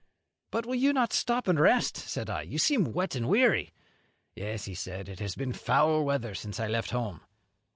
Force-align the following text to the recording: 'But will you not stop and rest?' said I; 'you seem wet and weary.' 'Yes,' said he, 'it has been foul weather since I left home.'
'But 0.49 0.65
will 0.65 0.73
you 0.73 0.93
not 0.93 1.13
stop 1.13 1.47
and 1.47 1.59
rest?' 1.59 1.95
said 1.95 2.27
I; 2.27 2.41
'you 2.41 2.57
seem 2.57 2.85
wet 2.85 3.13
and 3.13 3.29
weary.' 3.29 3.71
'Yes,' 4.35 4.67
said 4.79 5.05
he, 5.05 5.13
'it 5.13 5.19
has 5.19 5.35
been 5.35 5.53
foul 5.53 6.03
weather 6.03 6.33
since 6.33 6.59
I 6.59 6.65
left 6.67 6.89
home.' 6.89 7.21